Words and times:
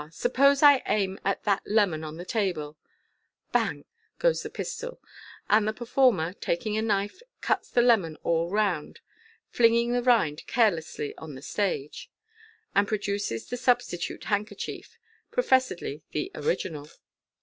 suppose 0.09 0.63
I 0.63 0.81
aim 0.87 1.19
at 1.23 1.43
that 1.43 1.61
lemon 1.63 2.03
on 2.03 2.17
the 2.17 2.25
table 2.25 2.75
?'*" 2.25 2.75
Bang!" 3.53 3.85
goes 4.17 4.41
the 4.41 4.49
pistol, 4.49 4.99
and 5.47 5.67
the 5.67 5.73
performer, 5.73 6.33
taking 6.33 6.75
a 6.75 6.81
knife, 6.81 7.21
cuts 7.41 7.69
the 7.69 7.83
lemon 7.83 8.15
all 8.23 8.49
round 8.49 9.01
(flinging 9.51 9.91
the 9.91 10.01
rind 10.01 10.47
carelessly 10.47 11.15
on 11.19 11.35
the 11.35 11.43
stage), 11.43 12.09
and 12.73 12.87
produces 12.87 13.45
the 13.45 13.57
substitute 13.57 14.23
handkerchief 14.23 14.97
(professedly 15.29 16.01
the 16.13 16.31
original). 16.33 16.89